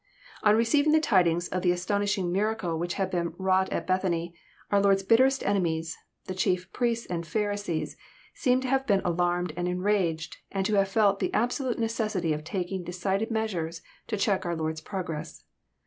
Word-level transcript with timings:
On 0.41 0.55
re 0.55 0.63
ceiving 0.63 0.93
the 0.93 0.99
tidings 0.99 1.47
of 1.49 1.61
the 1.61 1.69
astounding 1.71 2.31
miracle 2.31 2.79
which 2.79 2.95
had 2.95 3.11
been 3.11 3.35
wrought 3.37 3.69
at 3.69 3.85
Bethany, 3.85 4.33
our 4.71 4.81
Lord's 4.81 5.03
bitterest 5.03 5.45
enemies, 5.45 5.95
the 6.25 6.33
chief 6.33 6.73
priests 6.73 7.05
and 7.05 7.23
Pharisees, 7.23 7.97
seem 8.33 8.61
to 8.61 8.67
have 8.67 8.87
been 8.87 9.03
alarmed 9.05 9.53
and 9.55 9.67
enraged, 9.67 10.37
and 10.51 10.65
to 10.65 10.73
have 10.73 10.87
felt 10.87 11.19
the 11.19 11.31
absolute 11.35 11.77
necessity 11.77 12.33
of 12.33 12.43
taking 12.43 12.83
decided 12.83 13.29
meas 13.29 13.53
ures 13.53 13.81
to 14.07 14.17
check 14.17 14.43
our 14.43 14.55
Lord's 14.55 14.81
progress. 14.81 15.43